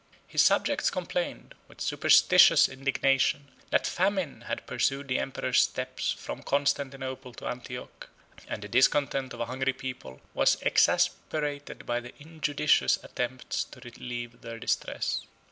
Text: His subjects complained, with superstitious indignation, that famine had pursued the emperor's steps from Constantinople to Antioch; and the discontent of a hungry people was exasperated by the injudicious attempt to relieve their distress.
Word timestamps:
His 0.25 0.41
subjects 0.41 0.89
complained, 0.89 1.53
with 1.67 1.79
superstitious 1.79 2.67
indignation, 2.67 3.49
that 3.69 3.85
famine 3.85 4.41
had 4.47 4.65
pursued 4.65 5.07
the 5.07 5.19
emperor's 5.19 5.61
steps 5.61 6.11
from 6.11 6.41
Constantinople 6.41 7.35
to 7.35 7.45
Antioch; 7.45 8.09
and 8.47 8.63
the 8.63 8.67
discontent 8.67 9.31
of 9.31 9.41
a 9.41 9.45
hungry 9.45 9.73
people 9.73 10.19
was 10.33 10.57
exasperated 10.63 11.85
by 11.85 11.99
the 11.99 12.15
injudicious 12.17 12.97
attempt 13.03 13.71
to 13.73 13.79
relieve 13.81 14.41
their 14.41 14.57
distress. 14.57 15.21